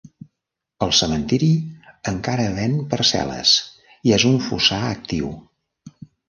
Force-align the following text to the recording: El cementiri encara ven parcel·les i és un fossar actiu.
El 0.85 0.93
cementiri 0.99 1.49
encara 2.11 2.47
ven 2.55 2.73
parcel·les 2.95 3.53
i 4.11 4.15
és 4.19 4.27
un 4.31 4.41
fossar 4.47 4.81
actiu. 4.89 5.31